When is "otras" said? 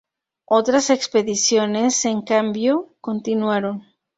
0.47-0.89